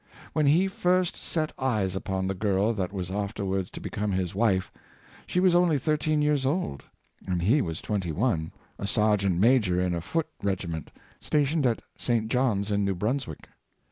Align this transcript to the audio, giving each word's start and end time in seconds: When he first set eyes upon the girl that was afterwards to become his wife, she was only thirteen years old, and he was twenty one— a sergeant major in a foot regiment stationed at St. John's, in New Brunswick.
When 0.33 0.47
he 0.47 0.67
first 0.67 1.15
set 1.15 1.53
eyes 1.59 1.95
upon 1.95 2.25
the 2.25 2.33
girl 2.33 2.73
that 2.73 2.91
was 2.91 3.11
afterwards 3.11 3.69
to 3.69 3.79
become 3.79 4.13
his 4.13 4.33
wife, 4.33 4.71
she 5.27 5.39
was 5.39 5.53
only 5.53 5.77
thirteen 5.77 6.23
years 6.23 6.43
old, 6.43 6.81
and 7.27 7.39
he 7.43 7.61
was 7.61 7.81
twenty 7.81 8.11
one— 8.11 8.51
a 8.79 8.87
sergeant 8.87 9.37
major 9.39 9.79
in 9.79 9.93
a 9.93 10.01
foot 10.01 10.27
regiment 10.41 10.89
stationed 11.19 11.67
at 11.67 11.83
St. 11.99 12.29
John's, 12.29 12.71
in 12.71 12.83
New 12.83 12.95
Brunswick. 12.95 13.47